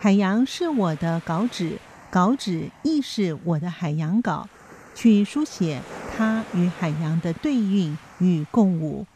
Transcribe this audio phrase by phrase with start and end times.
[0.00, 1.76] 海洋是我的稿纸，
[2.08, 4.48] 稿纸亦是我的海洋稿，
[4.94, 5.82] 去书写
[6.16, 9.06] 它与海洋的对应与共舞。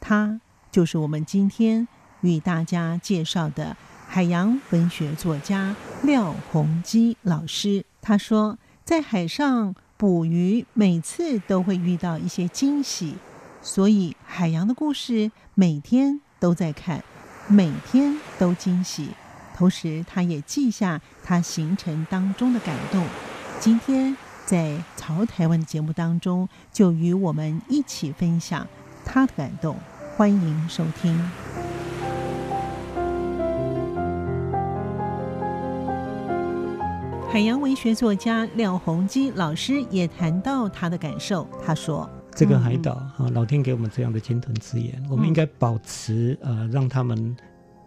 [0.00, 1.88] 它就是我们今天
[2.20, 5.74] 与大家介绍的海洋文学作家
[6.04, 7.84] 廖鸿基老师。
[8.00, 13.16] 他说，在海上捕鱼，每次都会遇到一些惊喜。
[13.60, 17.02] 所以，海洋的故事每天都在看，
[17.48, 19.08] 每天都惊喜。
[19.58, 23.04] 同时，他也记下他行程当中的感动。
[23.58, 24.16] 今天
[24.46, 28.64] 在《潮台湾》的节目当中，就与我们一起分享
[29.04, 29.74] 他的感动。
[30.16, 31.18] 欢迎收听。
[37.28, 42.08] 海洋文学作家廖鸿基老师也谈到他的感受，他说。
[42.30, 47.36] 这个海岛啊，老天给我们这样的鲸豚之眼，我们应该保持呃，让他们。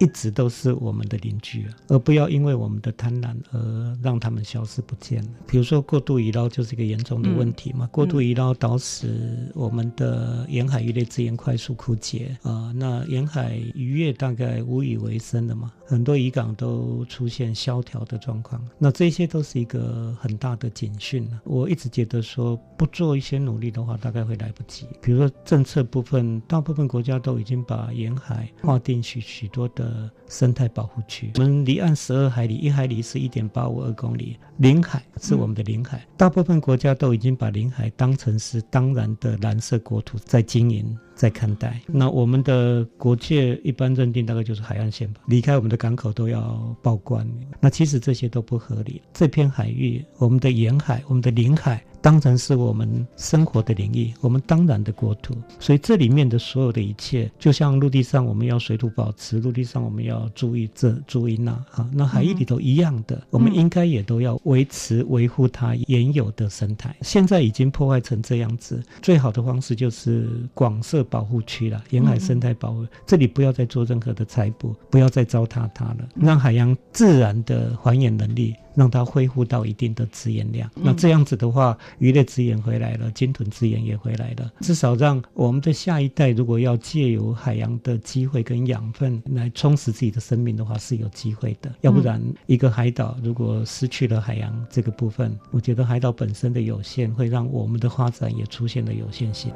[0.02, 5.30] 一直都是我们的邻居，而不要因为我们的贪婪而让他们消失不见了。
[5.46, 21.30] 比如说过度渔捞就是一个严重的问题嘛，嗯、过度渔捞导致我们的沿海鱼类资源快速枯竭啊、呃，那沿海渔业大概无以为生了嘛，很多渔港都出现萧条的状况，那这些都是一个很大的警讯。
[21.44, 24.88] 我一直觉得说不做一些努力的话，大概会来不及。
[25.00, 29.91] 比如说政策部分，大部分国家都已经把沿海划定许许多的。
[29.92, 35.98] 呃，生态保护区，我们离岸十二海里，一海里是一点八五二公里，领海是我们的领海。
[35.98, 40.98] 嗯、大部分国家都已经把领海当成是当然的蓝色国土在经营。
[41.22, 47.30] 在看待，那我们的国界一般认定大概就是海岸线吧，离开我们的港口都要报关。
[47.60, 49.00] 那其实这些都不合理。
[49.14, 55.36] 这片海域，我们的沿海，我们的领海，当成是我们生活的领域，我们当然的国土。
[55.60, 66.96] 所以这里面的所有的一切，就像陆地上我们要水土保持，陆地上我们要注意这注意那啊，那海域里头一样的，我们应该也都要维持维护它原有的生态。
[67.02, 71.06] 现在已经破坏成这样子，最好的方式就是广设。
[71.12, 78.56] 保护区了，沿海生态保护，嗯、这里不要再做任何的采捕，不要再糟蹋它了，让海洋自然的还原能力。
[78.74, 91.70] 让它恢复到一定的资源量，那这样子的话，鱼类资源回来了，鲸豚资源也回来了，至少让我们的下一代，如果要借由海洋的机会跟养分来充实自己的生命的话，是有机会的。
[91.82, 99.52] 要不然，一个海岛如果失去了海洋这个部分，我觉得海岛本身的有限，会让我们的发展也出现了有限性。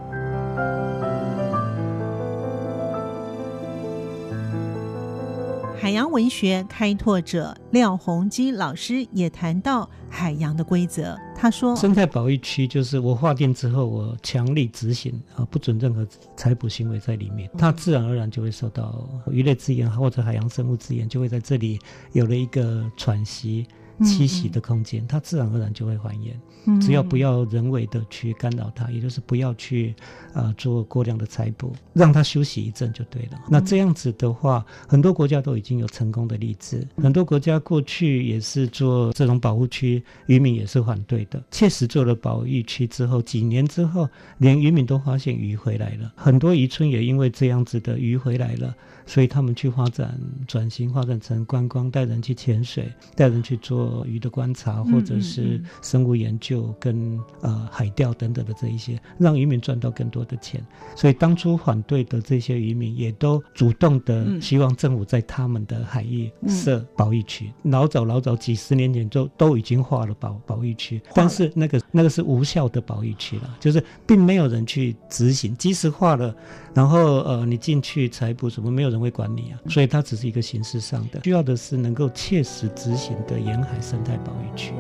[5.77, 11.17] 海洋文学开拓者廖鸿基老师也谈到海洋的规则。
[11.35, 21.79] 他说：“生态保育区就是我划定之后，我强力执行啊，不准任何采捕行为在里面，它自然而然就会受到鱼类资源或者海洋生物资源就会在这里
[22.13, 23.67] 有了一个喘息。”
[24.00, 29.95] 栖息的空间，它自然而然就会还原，只要不要人为的去干扰它，也就是不要去
[30.33, 33.39] 呃做过量的采捕，让它休息一阵就对了。
[33.50, 41.41] 那这样子的话，很多国家都已经有成功的例子，很多国家过去也是做这种保护区，渔民也是反对的。
[41.51, 48.75] 确实做了保育区之后，几年之后，连渔民都发现鱼回来了，很多渔村也因为这样子的鱼回来了。
[49.05, 60.66] 所以他们去发展转型，发展成观光，带人去潜水，带人去做鱼的观察，或者是生物研究跟呃海钓等等的这一些，让渔民赚到更多的钱。
[60.95, 67.51] 所以当初反对的这些渔民也都主动的希望政府在他们的海域设保育区。
[67.63, 76.35] 老早老早几十年前就都已经划了保保育区，但是那个那个是无效的保育区了，就是并没有人去执行，即使划了。
[76.73, 84.73] 然后呃，你进去采捕什么，没有人会管你啊，所以它只是一个形式上的，需要的是能够切实执行的沿海生态保育区。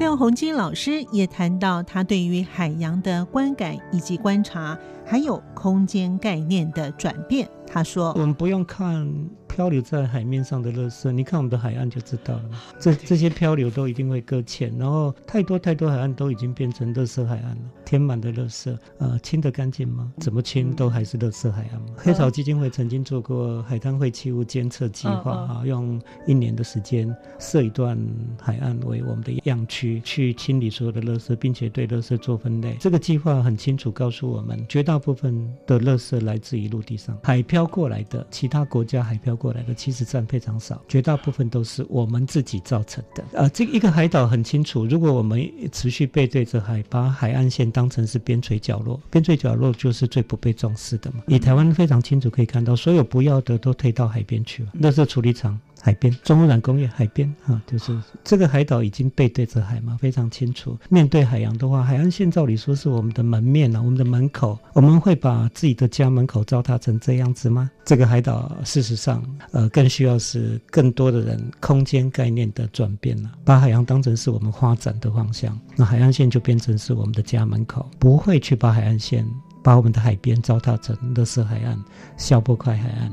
[0.00, 7.48] 廖鸿基老师也谈到他对于海洋的观感以及观察，还有空间概念的转变。
[7.66, 9.08] 他说：“我们不用看。”
[9.54, 12.50] 漂流在海面上的垃圾，你看我们的海岸就知道了。
[12.80, 20.12] 这这些漂流都一定会搁浅，然后太多太多海岸都已经变成垃圾海岸了，填满的垃圾，呃，清得干净吗？
[20.18, 21.86] 怎么清都还是垃圾海岸嘛。
[21.96, 27.96] 黑潮基金会曾经做过海滩废弃物监测计划啊，用一年的时间设一段
[28.40, 32.76] 海岸为我们的样区，去清理所有的垃圾，并且对垃圾做分类。
[32.80, 43.22] 这个计划很清楚告诉我们，绝大部分的垃圾来自于陆地上，海漂过来的，其他国家海漂过来的其实占非常少，绝大部分都是我们自己造成的。
[43.34, 51.18] 呃，这一个海岛很清楚，如果我们持续背对着海，把海岸线当成是边陲角落，边陲角落就是最不被重视的嘛。
[51.26, 55.60] 以台湾非常清楚可以看到，所有不要的都推到海边去了，垃圾处理厂。
[55.82, 60.78] 海边，重污染工业，海边啊，就是这个海岛已经背对着海嘛，非常清楚。
[60.88, 67.70] 面对海洋的话，海岸线照理说是我们的门面啊，我们的门口，我们会把自己的家门口糟蹋成这样子吗？
[67.84, 79.26] 这个海岛事实上，呃，更需要是更多的人空间概念的转变了，把海洋当成是我们发展的方向，那海岸线就变成是我们的家门口，不会去把海岸线，
[79.62, 81.78] 把我们的海边糟蹋成垃圾海岸、
[82.16, 83.10] 小波块海岸。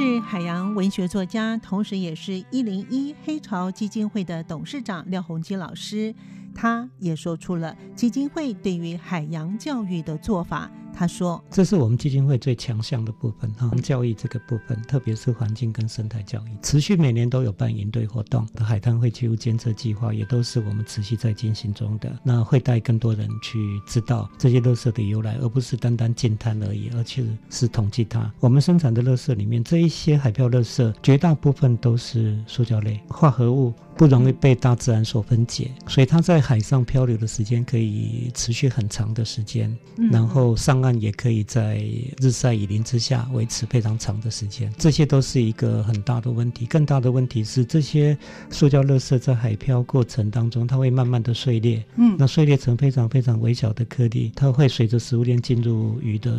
[0.00, 6.14] 是海洋文学作家，同时也是一零一黑潮基金会的董事长廖鸿基老师。
[6.54, 10.70] 他也说出了基金会对于海洋教育的做法。
[10.98, 22.12] 他说：“这是我们基金会最强项的部分，哈，教育这个部分，特别是环境跟生态教育，持续每年都有办营队活动的海滩废弃物监测计划，也都是我们持续在进行中的。
[22.24, 28.28] 那会带更多人去知道这些垃圾的由来，而不是单单净滩而已，而且是统计它。
[28.40, 39.76] 我们生产的垃圾里面，这一些海漂垃圾，绝大部分都是塑胶类化合物。”不容易被大自然所分解，所以它在海上漂流的时间可以持续很长的时间，
[40.12, 41.82] 然后上岸也可以在
[42.20, 44.72] 日晒雨淋之下维持非常长的时间。
[44.78, 46.66] 这些都是一个很大的问题。
[46.66, 48.16] 更大的问题是，这些
[48.50, 56.38] 塑胶垃圾在海漂过程当中，它会慢慢的碎裂，嗯，那碎裂成非常非常微小的颗粒，它会随着食物链进入鱼的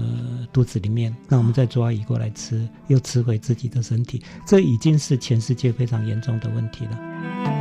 [0.53, 7.58] 肚子里面，那我们再抓鱼过来吃，又吃回自己的身体，这已经是全世界非常严重的问题了。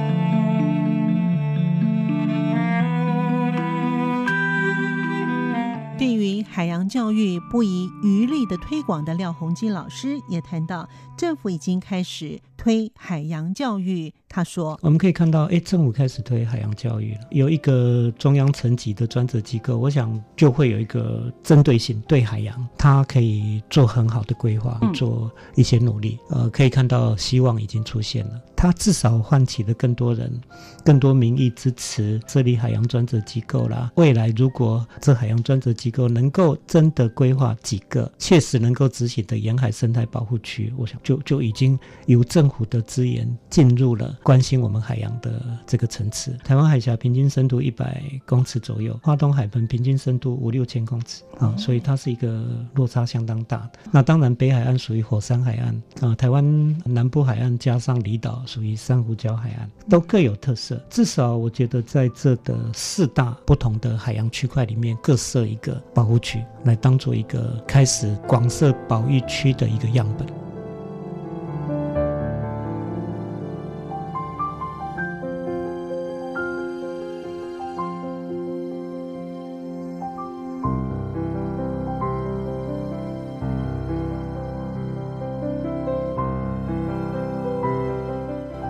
[6.89, 14.13] 教育不遗余力的推广的廖鸿基老师也谈到，政府已经开始推海洋教育。
[14.31, 26.19] 他说：“我们可以看到，哎，政府开始推海洋教育了，有一个中央层级的专责机构，我想就会有一个针对性对海洋，它可以做很好的规划，做一些努力。
[26.29, 28.33] 呃，可以看到希望已经出现了。
[28.55, 30.31] 它至少唤起了更多人、
[30.85, 33.91] 更多民意支持设立海洋专责机构啦。
[33.95, 41.77] 未来如果这海洋专责机构能够真的规划几个切实能够执行的沿海生态保护区，我想就就已经
[42.07, 52.47] 由政府的资源进入了。”关心我们海洋的这个层次，台湾海峡平均深度一百公尺左右，花东海盆平均深度五六千公尺啊，所以它是一个
[52.77, 53.73] 落差相当大的。
[53.91, 60.81] 那当然，北海岸属于火山海岸啊，台湾南部海岸加上离岛属于珊瑚礁海岸，都各有特色。
[60.89, 70.27] 至少我觉得在这的四大不同的海洋区块里面，各设一个保护区，来当做一个开始广设保育区的一个样本。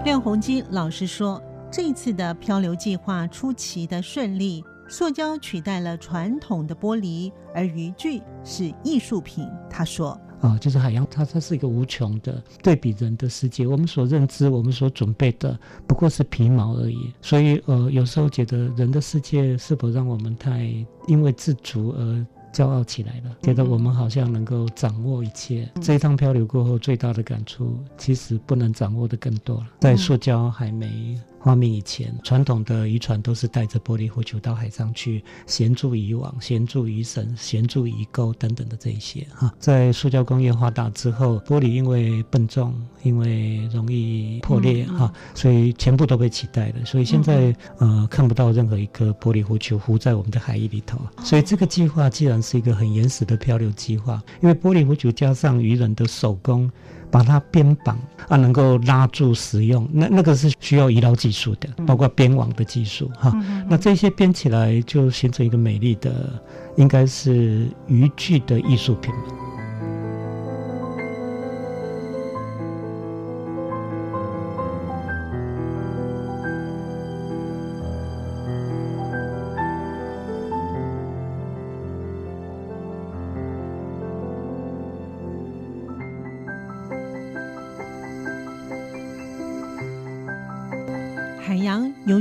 [0.05, 13.67] 廖鸿基老师说：“这次的漂流计划出奇的顺利，塑胶取代了传统的玻璃，而渔具是艺术品。”他说：“啊，就是海洋，它它是一个无穷的对比人的世界。
[13.67, 17.13] 我们所认知、我们所准备的，不过是皮毛而已。
[17.21, 20.73] 所以，呃，有时候觉得人的世界是否让我们太
[21.07, 25.71] 因为自足而……”骄傲起来了，觉得我们好像能够掌握一切。
[25.83, 29.67] 这一趟漂流过后，最大的感触，其实不能掌握的更多了。
[29.81, 39.53] 在塑胶还没发明以前，传统的渔船都是带着玻璃浮球到海上去衔住渔网、衔住渔绳、衔住鱼钩等等的这一些哈。
[39.59, 46.85] 在塑胶工业化大之后，玻璃因为笨重，因为容易破裂哈，所以全部都被取代了。
[46.85, 50.99] 所以现在呃看不到任何一颗玻璃浮球浮在我们的海域里头。
[51.23, 56.71] 所以这个计划既然是一个很原始的漂流计划，因为玻璃浮球加上渔人的手工。
[57.11, 57.99] 把它编绑
[58.29, 63.33] 啊，能够拉住使用，那那个是需要医疗技术的，包括编网的技术哈。
[63.69, 66.41] 那这些编起来就形成一个美丽的，
[66.77, 69.13] 应该是渔具的艺术品。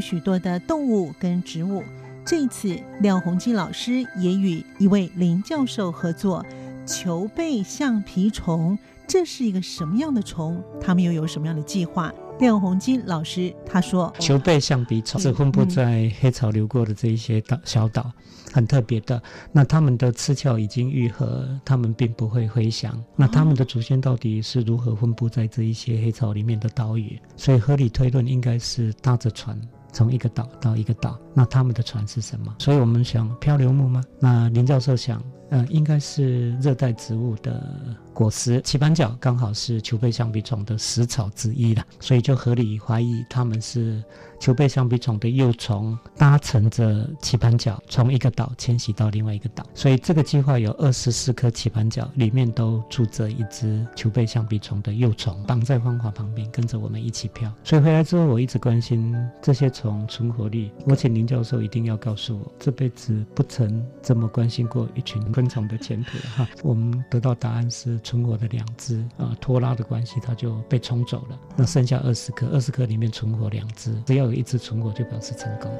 [0.08, 1.84] 许多的动物跟植物。
[2.26, 6.46] 这一次，廖洪基老师也与一位林教授合作，
[6.86, 10.64] 球背橡皮虫，这是一个什么样的虫？
[10.80, 12.10] 他们又有什么样的计划？
[12.40, 18.10] 廖洪基老师他说：“球背橡皮虫是分布在黑潮流过的这一些岛小岛，
[18.54, 19.22] 很特别的。
[19.52, 22.98] 那它们的翅鞘已经愈合，它们并不会飞翔。
[23.18, 27.20] 那它们的祖先到底是如何分布在这一些黑潮里面的岛屿？
[27.36, 29.60] 所以合理推论应该是搭着船。”
[29.98, 32.56] 从一个岛到一个岛，那他们的船是什么？
[32.58, 34.04] 所以我们想漂流木吗？
[34.20, 44.04] 那林教授想，呃，应该是热带植物的果实，棋盘角刚好是球背橡皮虫的食草之一了，所以就合理怀疑他们是。
[44.40, 57.52] 球背橡皮虫的幼虫搭乘着棋盘角从一个岛迁徙到另外一个岛，所以这个计划有二十四颗棋盘角，里面都住着一只球背橡皮虫的幼虫，绑在方法旁边，跟着我们一起漂。
[57.64, 60.70] 所以回来之后，我一直关心这些虫存活率。
[60.86, 66.48] 我请林教授一定要告诉我，这辈子不曾这么关心过一群 昆虫的前途哈。
[66.64, 71.40] 我们得到答案是存活的两只啊，拖拉的关系，它就被冲走了。
[71.58, 74.28] 那剩下二十颗，二十颗里面存活两只，只要。
[74.28, 75.72] 有一只存活就表示成功。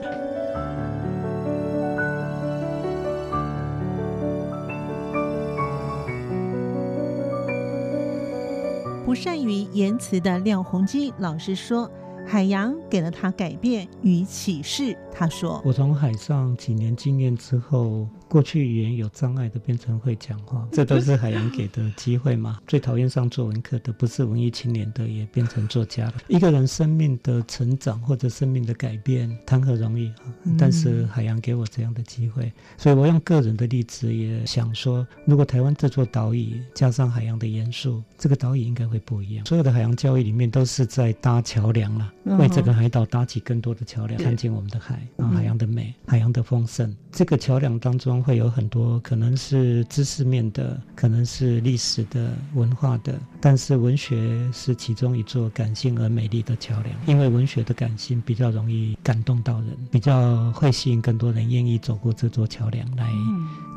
[9.06, 11.92] 不善于言辞的廖鸿基老师说。
[12.28, 14.98] 海洋给了他改变与启示。
[15.14, 22.60] 他说：“我从海上几年经验之后，过去语言有障碍的变成会讲话， 这都是海洋给的机会嘛。
[22.68, 26.16] 最讨厌上作文课的，不是文艺青年的，也变成作家了。
[26.28, 30.34] 一个人生命的成长或者生命的改变，谈何容易啊！
[30.58, 39.46] 但是海洋给我这样的机会，所以我用个人的例子也想说，如果台湾这座岛屿加上海洋的元素，这个岛屿应该会不一样。
[39.46, 46.94] 所有的海洋教育里面都是在搭桥梁了。”为这个海岛搭起更多的桥梁，看见我们的海，啊，海洋的美，海洋的丰盛。
[47.12, 56.96] 这个桥梁当中会有很多可能是知识面的，可能是历史的、文化的，但是文学是其中一座感性而美丽的桥梁。
[57.06, 63.10] 因为文学的感性比较容易感动到人，比较会吸引更多人愿意走过这座桥梁来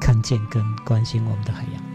[0.01, 1.90] 看见跟关心我们的海洋。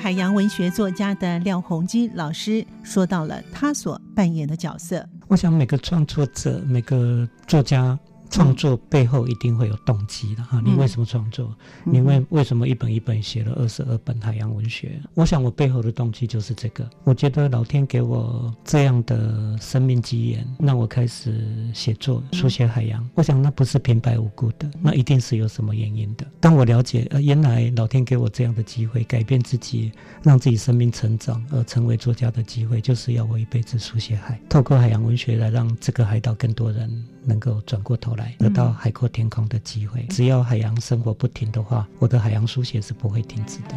[0.00, 5.06] 海洋文学作家的廖鸿基老师说到了他所扮演的角色。
[5.28, 7.98] 我想每个创作者，每个作家。
[8.32, 11.54] 创作背后一定会有动机的哈，你为什么创作？
[11.84, 14.98] 你为为什么一本一本写了二十二本海洋文学？
[15.14, 16.88] 我想我背后的动机就是这个。
[17.04, 23.06] 我觉得老天给我这样的生命机缘，让我开始写作、书写海洋。
[23.14, 26.26] 我想那不是平白无故的，那一定是有什么原因的。
[26.40, 38.34] 当我了解，呃，原来老天给我这样的机会，改变自己，让自己生命成长，而成为作家的机会，就是要我一辈子书写海，透过海洋文学来让这个海岛更多人能够转过头来。
[38.38, 40.06] 得到海阔天空的机会。
[40.10, 43.76] 只要海洋生活不停的话，我的海洋书写是不会停止的。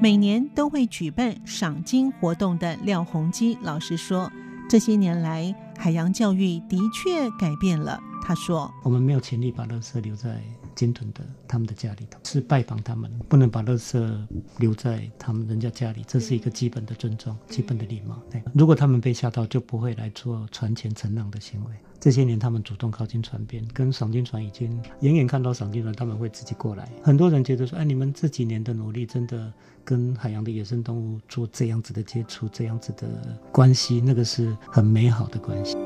[0.00, 4.30] 每年都会举办赏金活动的廖鸿基老师说，
[4.68, 7.98] 这些年来海洋教育的确改变了。
[8.22, 10.42] 他说：“我们没有权利把垃圾留在。”
[10.74, 14.26] 鲸豚的他们的家里头是拜访他们，不能把垃圾
[14.58, 18.20] 留在他们人家家里，这是一个基本的尊重，基本的礼貌。
[18.30, 21.70] 对，如果他们被吓到，就不会来做船前乘浪的行为。
[22.00, 26.86] 这些年，他们主动靠近船边，跟赏金船已经远远看到赏金船，他们会自己过来。
[27.02, 29.50] 很多人觉得说，哎，你们这几年的努力，真的
[29.84, 33.08] 跟海洋的野生动物做这样子的接触，这样子的
[33.50, 35.76] 关系，那个是很美好的关系。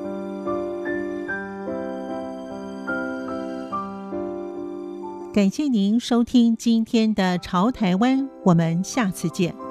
[5.39, 9.68] 感谢您收听今天的《潮台湾》，我们下次见。